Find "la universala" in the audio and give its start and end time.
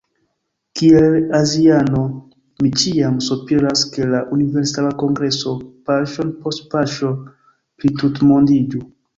4.15-4.95